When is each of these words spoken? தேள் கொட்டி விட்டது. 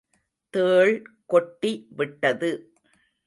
தேள் 0.53 0.93
கொட்டி 1.25 1.87
விட்டது. 1.89 2.51